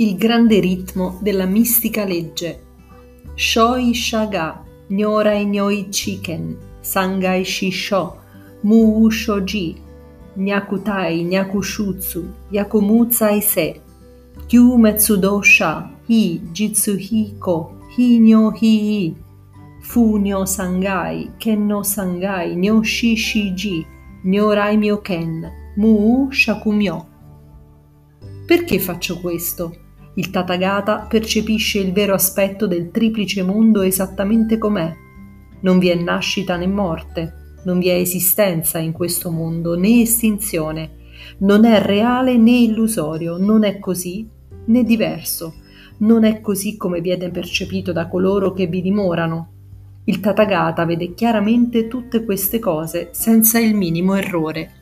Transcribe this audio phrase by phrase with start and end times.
[0.00, 2.66] il grande ritmo della mistica legge.
[3.34, 8.16] Shoi Shaga, Nyorai Nyoi Chiken, Sangai Shisho,
[8.62, 9.76] Muu Shoji,
[10.36, 13.80] Nyakutai Nyakushutsu, Yakumuzai Se,
[14.46, 19.14] Kyu Metsudo Sha, Hi Jitsu Hiko, Hi Nyo Hi
[19.82, 23.84] Fu Nyo Sangai, Kenno Sangai, Nyo Shi Shiji,
[24.24, 27.06] Nyorai Myo Ken, Muu Shakumyo.
[28.46, 29.87] Perché faccio questo?
[30.18, 34.92] Il Tathagata percepisce il vero aspetto del triplice mondo esattamente com'è.
[35.60, 40.90] Non vi è nascita né morte, non vi è esistenza in questo mondo né estinzione,
[41.38, 44.28] non è reale né illusorio, non è così
[44.64, 45.54] né diverso,
[45.98, 49.52] non è così come viene percepito da coloro che vi dimorano.
[50.02, 54.77] Il Tathagata vede chiaramente tutte queste cose senza il minimo errore.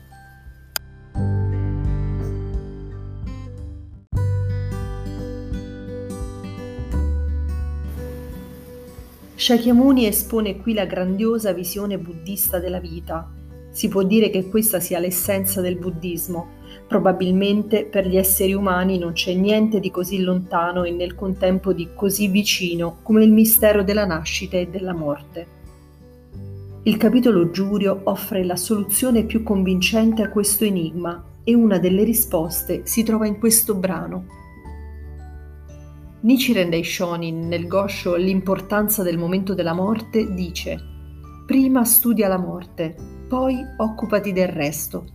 [9.47, 13.31] Shakyamuni espone qui la grandiosa visione buddista della vita.
[13.71, 16.55] Si può dire che questa sia l'essenza del buddismo.
[16.85, 21.87] Probabilmente per gli esseri umani non c'è niente di così lontano e nel contempo di
[21.95, 25.47] così vicino come il mistero della nascita e della morte.
[26.83, 32.81] Il capitolo Giurio offre la soluzione più convincente a questo enigma e una delle risposte
[32.83, 34.25] si trova in questo brano.
[36.27, 40.77] Nichiren Daishonin nel Gosho L'importanza del momento della morte dice
[41.45, 42.93] Prima studia la morte,
[43.29, 45.05] poi occupati del resto.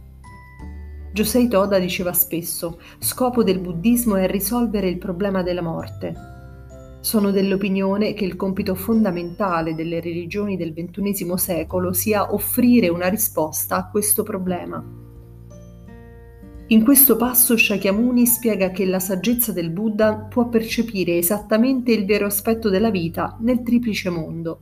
[1.12, 6.14] Josei Toda diceva spesso Scopo del buddismo è risolvere il problema della morte.
[7.02, 13.76] Sono dell'opinione che il compito fondamentale delle religioni del XXI secolo sia offrire una risposta
[13.76, 15.01] a questo problema.
[16.72, 22.24] In questo passo Shakyamuni spiega che la saggezza del Buddha può percepire esattamente il vero
[22.24, 24.58] aspetto della vita nel triplice mondo.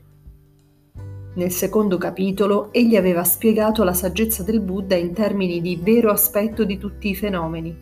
[1.34, 6.64] Nel secondo capitolo egli aveva spiegato la saggezza del Buddha in termini di vero aspetto
[6.64, 7.72] di tutti i fenomeni.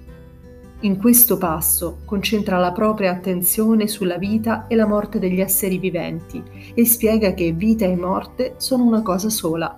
[0.80, 6.42] In questo passo concentra la propria attenzione sulla vita e la morte degli esseri viventi
[6.74, 9.74] e spiega che vita e morte sono una cosa sola.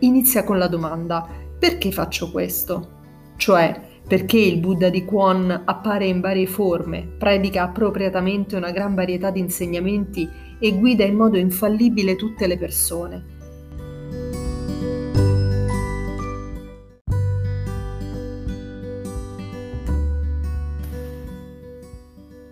[0.00, 3.34] Inizia con la domanda perché faccio questo?
[3.36, 9.30] Cioè, perché il Buddha di Kwon appare in varie forme, predica appropriatamente una gran varietà
[9.30, 10.26] di insegnamenti
[10.58, 13.24] e guida in modo infallibile tutte le persone.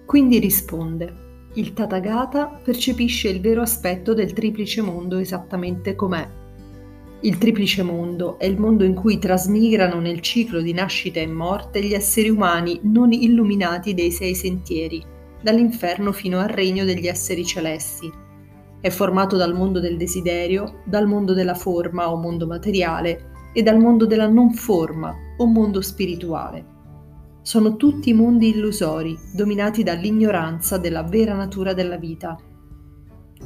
[0.05, 1.15] Quindi risponde,
[1.55, 6.47] il Tathagata percepisce il vero aspetto del triplice mondo esattamente com'è
[7.23, 11.83] il triplice mondo è il mondo in cui trasmigrano nel ciclo di nascita e morte
[11.83, 15.03] gli esseri umani non illuminati dei sei sentieri,
[15.43, 18.09] dall'inferno fino al regno degli esseri celesti.
[18.81, 23.79] È formato dal mondo del desiderio, dal mondo della forma o mondo materiale e dal
[23.79, 26.77] mondo della non forma o mondo spirituale.
[27.43, 32.39] Sono tutti mondi illusori, dominati dall'ignoranza della vera natura della vita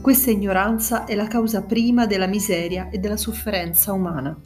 [0.00, 4.36] questa ignoranza è la causa prima della miseria e della sofferenza umana.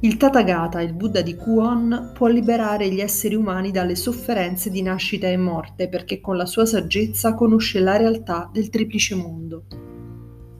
[0.00, 5.28] Il Tathagata, il Buddha di Kuon, può liberare gli esseri umani dalle sofferenze di nascita
[5.28, 9.64] e morte perché con la sua saggezza conosce la realtà del triplice mondo.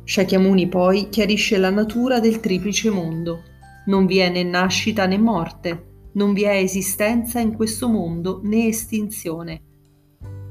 [0.05, 3.43] Shakyamuni poi chiarisce la natura del triplice mondo.
[3.87, 8.69] Non vi è né nascita né morte, non vi è esistenza in questo mondo né
[8.69, 9.61] estinzione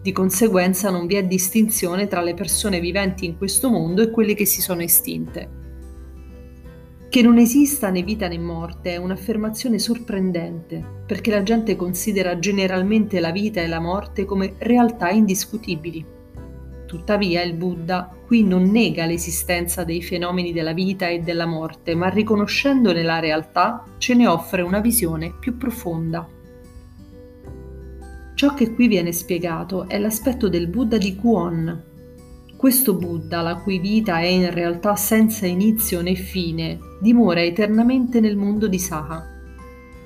[0.03, 4.34] di conseguenza non vi è distinzione tra le persone viventi in questo mondo e quelle
[4.34, 5.62] che si sono estinte.
[7.08, 13.22] Che non esista né vita né morte è un'affermazione sorprendente, perché la gente considera generalmente
[13.22, 16.06] la vita e la morte come realtà indiscutibili.
[16.85, 22.09] Tuttavia il Buddha qui non nega l'esistenza dei fenomeni della vita e della morte, ma
[22.09, 26.28] riconoscendone la realtà ce ne offre una visione più profonda.
[28.43, 31.81] Ciò che qui viene spiegato è l'aspetto del Buddha di Kuon.
[32.57, 38.35] Questo Buddha, la cui vita è in realtà senza inizio né fine, dimora eternamente nel
[38.35, 39.25] mondo di Saha.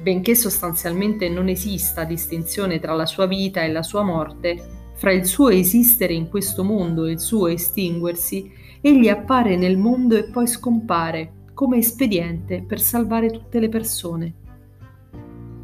[0.04, 5.25] Benché sostanzialmente non esista distinzione tra la sua vita e la sua morte, fra il
[5.25, 8.51] suo esistere in questo mondo e il suo estinguersi,
[8.81, 14.36] egli appare nel mondo e poi scompare, come espediente per salvare tutte le persone.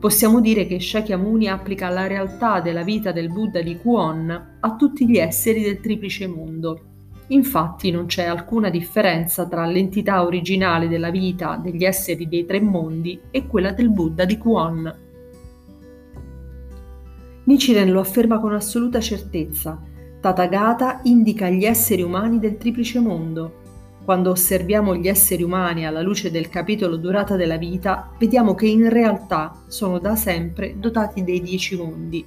[0.03, 5.09] Possiamo dire che Shakyamuni applica la realtà della vita del Buddha di Kwon a tutti
[5.09, 6.81] gli esseri del triplice mondo.
[7.27, 13.17] Infatti non c'è alcuna differenza tra l'entità originale della vita degli esseri dei tre mondi
[13.31, 14.93] e quella del Buddha di Kwon.
[17.45, 19.81] Nichiren lo afferma con assoluta certezza.
[20.19, 23.61] Tathagata indica gli esseri umani del triplice mondo.
[24.03, 28.89] Quando osserviamo gli esseri umani alla luce del capitolo durata della vita, vediamo che in
[28.89, 32.25] realtà sono da sempre dotati dei dieci mondi.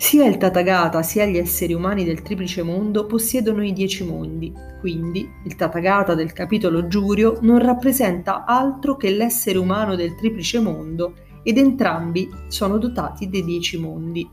[0.00, 5.28] Sia il Tathagata sia gli esseri umani del triplice mondo possiedono i dieci mondi, quindi
[5.44, 11.58] il Tathagata del capitolo Giurio non rappresenta altro che l'essere umano del triplice mondo ed
[11.58, 14.26] entrambi sono dotati dei dieci mondi.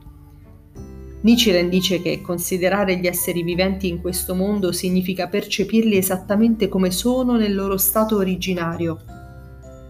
[1.26, 7.36] Nichiren dice che considerare gli esseri viventi in questo mondo significa percepirli esattamente come sono
[7.36, 9.00] nel loro stato originario.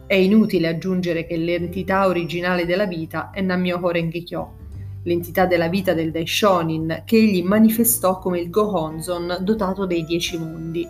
[0.07, 4.53] È inutile aggiungere che l'entità originale della vita è Nammyoho Renge Kyo,
[5.03, 10.87] l'entità della vita del Daishonin, che egli manifestò come il Gohonzon dotato dei dieci mondi.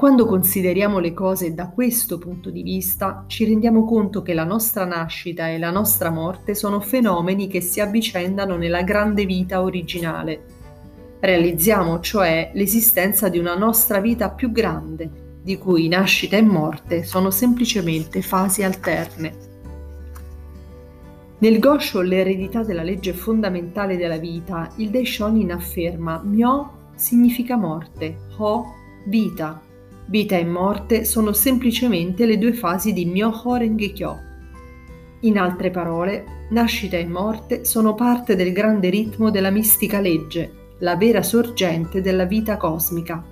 [0.00, 4.86] Quando consideriamo le cose da questo punto di vista, ci rendiamo conto che la nostra
[4.86, 10.44] nascita e la nostra morte sono fenomeni che si avvicendano nella grande vita originale.
[11.20, 17.30] Realizziamo cioè l'esistenza di una nostra vita più grande, di cui nascita e morte sono
[17.30, 19.34] semplicemente fasi alterne.
[21.40, 28.64] Nel Gosho l'eredità della legge fondamentale della vita, il Daishonin afferma Myo significa morte, Ho
[29.04, 29.68] vita.
[30.10, 34.18] Vita e morte sono semplicemente le due fasi di Myoho Renge Kyo.
[35.20, 40.96] In altre parole, nascita e morte sono parte del grande ritmo della mistica legge, la
[40.96, 43.24] vera sorgente della vita cosmica.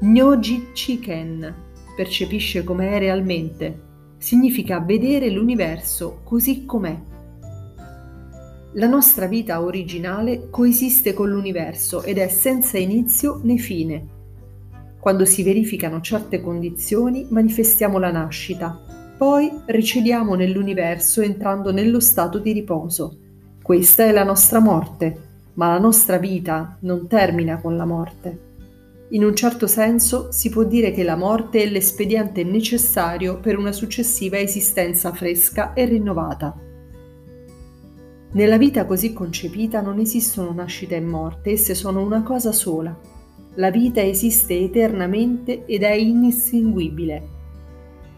[0.00, 1.54] Nyoji Chiken
[1.94, 3.82] percepisce com'è realmente,
[4.16, 6.98] significa vedere l'universo così com'è.
[8.72, 14.14] La nostra vita originale coesiste con l'universo ed è senza inizio né fine.
[15.06, 18.76] Quando si verificano certe condizioni manifestiamo la nascita,
[19.16, 23.16] poi recediamo nell'universo entrando nello stato di riposo.
[23.62, 25.16] Questa è la nostra morte,
[25.54, 28.38] ma la nostra vita non termina con la morte.
[29.10, 33.70] In un certo senso si può dire che la morte è l'espediente necessario per una
[33.70, 36.52] successiva esistenza fresca e rinnovata.
[38.32, 43.14] Nella vita così concepita non esistono nascita e morte, esse sono una cosa sola.
[43.56, 47.28] La vita esiste eternamente ed è inestinguibile.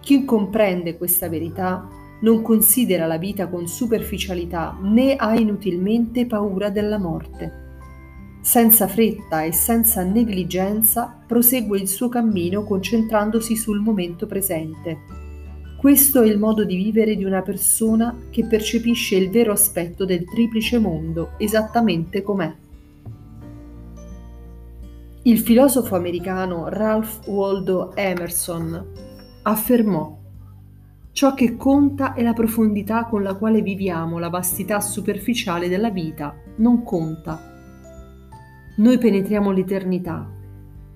[0.01, 1.89] Chi comprende questa verità
[2.23, 7.67] non considera la vita con superficialità né ha inutilmente paura della morte.
[8.41, 14.99] Senza fretta e senza negligenza prosegue il suo cammino concentrandosi sul momento presente.
[15.77, 20.25] Questo è il modo di vivere di una persona che percepisce il vero aspetto del
[20.25, 22.53] triplice mondo esattamente com'è.
[25.29, 28.93] Il filosofo americano Ralph Waldo Emerson
[29.43, 30.17] affermò
[31.13, 36.35] Ciò che conta è la profondità con la quale viviamo la vastità superficiale della vita,
[36.57, 37.39] non conta
[38.77, 40.27] noi penetriamo l'eternità.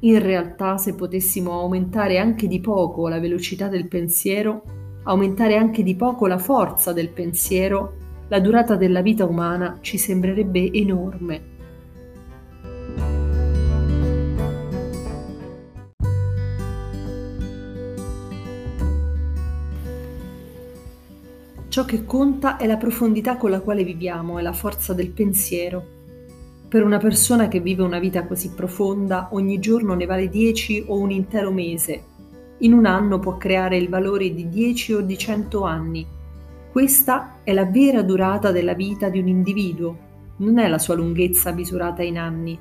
[0.01, 4.63] In realtà, se potessimo aumentare anche di poco la velocità del pensiero,
[5.03, 7.97] aumentare anche di poco la forza del pensiero,
[8.29, 11.52] la durata della vita umana ci sembrerebbe enorme.
[21.73, 25.83] Ciò che conta è la profondità con la quale viviamo e la forza del pensiero.
[26.69, 30.99] Per una persona che vive una vita così profonda, ogni giorno ne vale 10 o
[30.99, 32.05] un intero mese.
[32.59, 36.07] In un anno può creare il valore di 10 o di 100 anni.
[36.71, 39.97] Questa è la vera durata della vita di un individuo,
[40.37, 42.59] non è la sua lunghezza misurata in anni.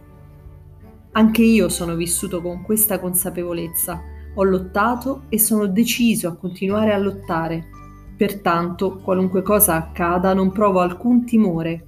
[1.11, 4.01] Anche io sono vissuto con questa consapevolezza,
[4.35, 7.79] ho lottato e sono deciso a continuare a lottare.
[8.21, 11.85] Pertanto, qualunque cosa accada, non provo alcun timore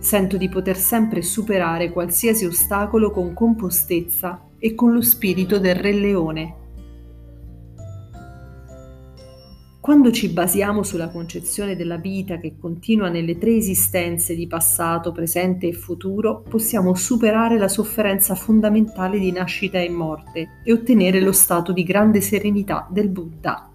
[0.00, 5.92] Sento di poter sempre superare qualsiasi ostacolo con compostezza e con lo spirito del Re
[5.92, 6.54] Leone.
[9.78, 15.68] Quando ci basiamo sulla concezione della vita che continua nelle tre esistenze di passato, presente
[15.68, 21.70] e futuro, possiamo superare la sofferenza fondamentale di nascita e morte e ottenere lo stato
[21.72, 23.70] di grande serenità del Buddha.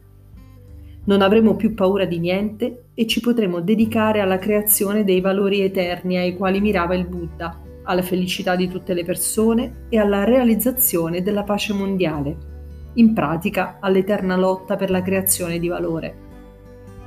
[1.06, 6.16] Non avremo più paura di niente e ci potremo dedicare alla creazione dei valori eterni
[6.16, 11.44] ai quali mirava il Buddha, alla felicità di tutte le persone e alla realizzazione della
[11.44, 12.38] pace mondiale,
[12.94, 16.16] in pratica all'eterna lotta per la creazione di valore.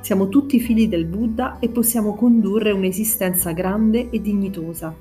[0.01, 4.95] Siamo tutti figli del Buddha e possiamo condurre un'esistenza grande e dignitosa.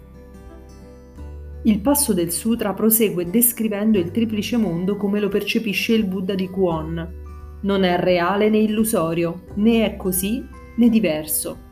[1.63, 6.49] Il passo del sutra prosegue descrivendo il triplice mondo come lo percepisce il Buddha di
[6.49, 7.25] Kuon,
[7.67, 10.47] non è reale né illusorio, né è così
[10.77, 11.65] né diverso.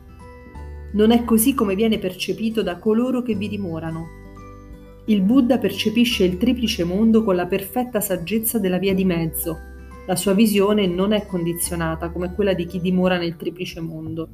[0.91, 4.05] Non è così come viene percepito da coloro che vi dimorano.
[5.05, 9.57] Il Buddha percepisce il triplice mondo con la perfetta saggezza della via di mezzo.
[10.05, 14.27] La sua visione non è condizionata come quella di chi dimora nel triplice mondo.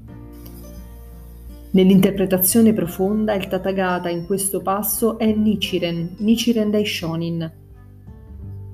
[1.74, 7.61] Nell'interpretazione profonda, il Tathagata in questo passo è Nichiren, Nichiren Daishonin.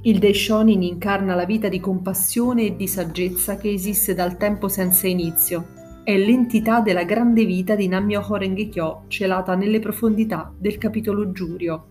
[0.08, 5.06] Il Daishonin incarna la vita di compassione e di saggezza che esiste dal tempo senza
[5.06, 5.68] inizio.
[6.02, 11.88] È l'entità della grande vita di Nammyoho Renge Kyo celata nelle profondità del capitolo Giurio.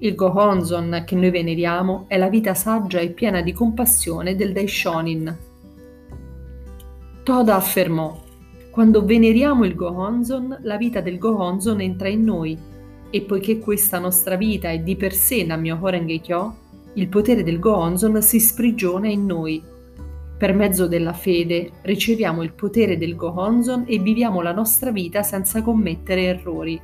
[0.00, 5.36] Il Gohonzon che noi veneriamo è la vita saggia e piena di compassione del Daishonin.
[7.22, 8.22] Toda affermò
[8.70, 12.58] quando veneriamo il Gohonzon, la vita del Gohonzon entra in noi
[13.08, 17.58] e poiché questa nostra vita è di per sé Nammyoho Renge Kyo, il potere del
[17.58, 19.62] Gohonzon si sprigiona in noi.
[20.38, 25.62] Per mezzo della fede riceviamo il potere del Gohonzon e viviamo la nostra vita senza
[25.62, 26.80] commettere errori.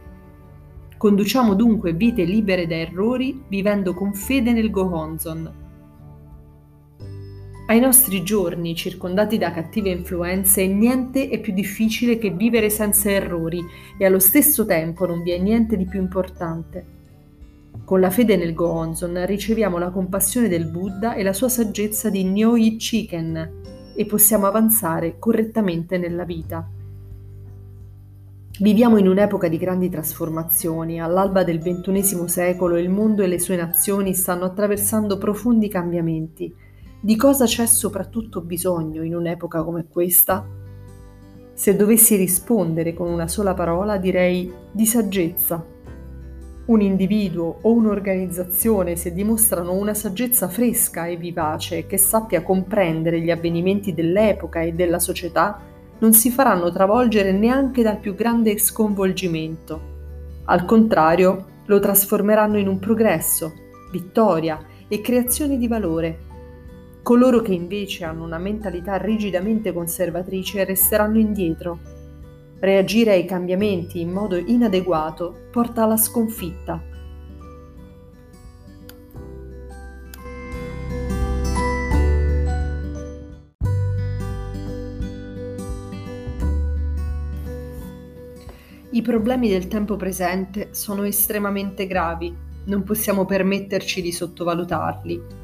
[0.97, 5.63] Conduciamo dunque vite libere da errori vivendo con fede nel Gohonzon
[7.67, 13.59] ai nostri giorni, circondati da cattive influenze, niente è più difficile che vivere senza errori
[13.97, 16.85] e allo stesso tempo non vi è niente di più importante.
[17.83, 22.25] Con la fede nel Goonzon riceviamo la compassione del Buddha e la sua saggezza di
[22.25, 23.62] Nyoi Chiken
[23.97, 26.69] e possiamo avanzare correttamente nella vita.
[28.61, 31.00] Viviamo in un'epoca di grandi trasformazioni.
[31.00, 36.54] All'alba del XXI secolo il mondo e le sue nazioni stanno attraversando profondi cambiamenti
[37.04, 40.43] di cosa c'è soprattutto bisogno in un'epoca come questa?
[41.52, 45.62] Se dovessi rispondere con una sola parola direi di saggezza.
[46.66, 53.30] Un individuo o un'organizzazione se dimostrano una saggezza fresca e vivace che sappia comprendere gli
[53.30, 55.61] avvenimenti dell'epoca e della società,
[55.99, 59.92] non si faranno travolgere neanche dal più grande sconvolgimento.
[60.44, 63.52] Al contrario, lo trasformeranno in un progresso,
[63.90, 66.33] vittoria e creazione di valore
[67.04, 71.78] Coloro che invece hanno una mentalità rigidamente conservatrice resteranno indietro.
[72.61, 76.83] Reagire ai cambiamenti in modo inadeguato porta alla sconfitta.
[88.91, 92.33] I problemi del tempo presente sono estremamente gravi,
[92.67, 95.44] non possiamo permetterci di sottovalutarli.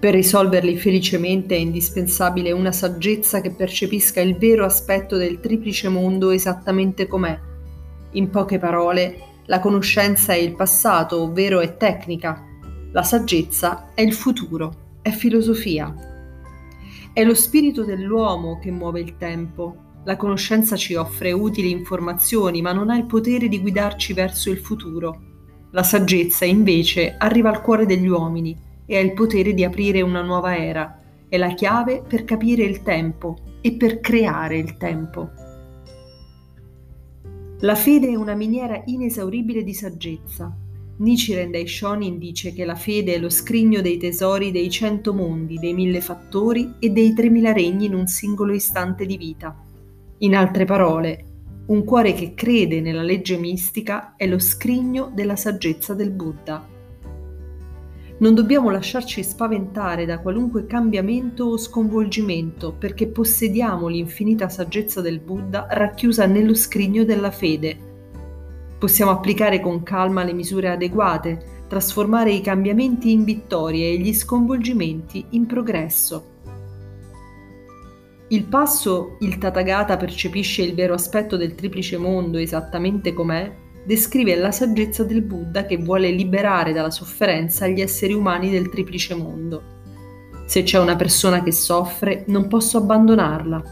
[0.00, 6.30] Per risolverli felicemente è indispensabile una saggezza che percepisca il vero aspetto del triplice mondo
[6.30, 7.36] esattamente com'è.
[8.12, 12.44] In poche parole, la conoscenza è il passato, ovvero è tecnica.
[12.92, 15.92] La saggezza è il futuro, è filosofia.
[17.12, 20.02] È lo spirito dell'uomo che muove il tempo.
[20.04, 24.58] La conoscenza ci offre utili informazioni, ma non ha il potere di guidarci verso il
[24.58, 25.22] futuro.
[25.72, 30.22] La saggezza, invece, arriva al cuore degli uomini e ha il potere di aprire una
[30.22, 30.98] nuova era.
[31.28, 35.30] È la chiave per capire il tempo e per creare il tempo.
[37.60, 40.56] La fede è una miniera inesauribile di saggezza.
[40.96, 45.74] Nichiren Daishonin dice che la fede è lo scrigno dei tesori dei cento mondi, dei
[45.74, 49.54] mille fattori e dei tremila regni in un singolo istante di vita.
[50.18, 51.24] In altre parole,
[51.66, 56.77] un cuore che crede nella legge mistica è lo scrigno della saggezza del Buddha.
[58.20, 65.68] Non dobbiamo lasciarci spaventare da qualunque cambiamento o sconvolgimento perché possediamo l'infinita saggezza del Buddha
[65.70, 67.76] racchiusa nello scrigno della fede.
[68.76, 75.24] Possiamo applicare con calma le misure adeguate, trasformare i cambiamenti in vittorie e gli sconvolgimenti
[75.30, 76.36] in progresso.
[78.30, 84.52] Il passo il Tathagata percepisce il vero aspetto del triplice mondo esattamente com'è descrive la
[84.52, 89.62] saggezza del Buddha che vuole liberare dalla sofferenza gli esseri umani del triplice mondo.
[90.44, 93.62] Se c'è una persona che soffre, non posso abbandonarla.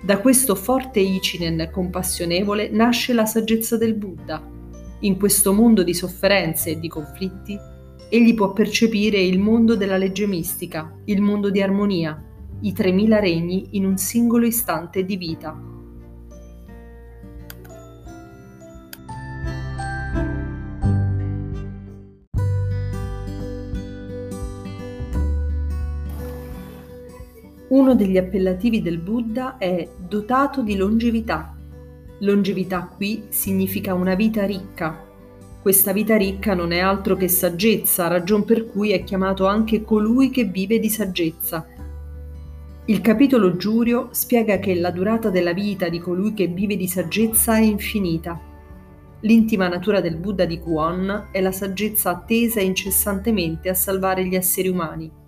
[0.00, 4.48] Da questo forte Ichinen compassionevole nasce la saggezza del Buddha.
[5.00, 7.58] In questo mondo di sofferenze e di conflitti,
[8.08, 12.22] egli può percepire il mondo della legge mistica, il mondo di armonia,
[12.60, 15.71] i tremila regni in un singolo istante di vita.
[27.72, 31.56] Uno degli appellativi del Buddha è dotato di longevità.
[32.18, 35.02] Longevità qui significa una vita ricca.
[35.62, 40.28] Questa vita ricca non è altro che saggezza, ragion per cui è chiamato anche colui
[40.28, 41.66] che vive di saggezza.
[42.84, 47.56] Il capitolo Giurio spiega che la durata della vita di colui che vive di saggezza
[47.56, 48.38] è infinita.
[49.20, 54.68] L'intima natura del Buddha di Kuon è la saggezza tesa incessantemente a salvare gli esseri
[54.68, 55.20] umani.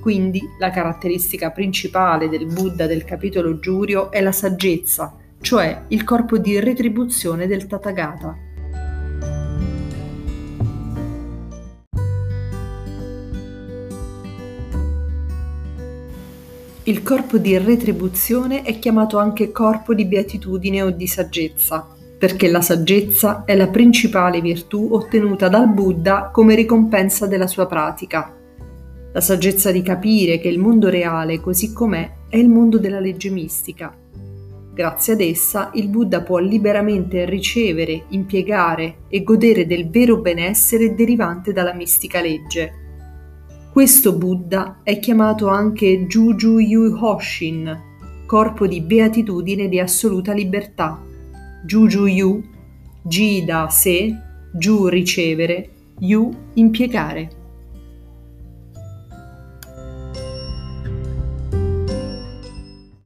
[0.00, 6.38] Quindi la caratteristica principale del Buddha del capitolo Giurio è la saggezza, cioè il corpo
[6.38, 8.36] di retribuzione del Tathagata.
[16.86, 21.86] Il corpo di retribuzione è chiamato anche corpo di beatitudine o di saggezza,
[22.18, 28.43] perché la saggezza è la principale virtù ottenuta dal Buddha come ricompensa della sua pratica.
[29.14, 33.30] La saggezza di capire che il mondo reale così com'è è il mondo della legge
[33.30, 33.96] mistica.
[34.74, 41.52] Grazie ad essa il Buddha può liberamente ricevere, impiegare e godere del vero benessere derivante
[41.52, 42.82] dalla mistica legge
[43.74, 47.76] questo Buddha è chiamato anche Juju Yu Hoshin,
[48.24, 51.02] corpo di beatitudine di assoluta libertà.
[51.66, 52.40] Juju Yu,
[53.02, 54.14] Ji da sé,
[54.52, 57.43] Ju ricevere, Yu impiegare.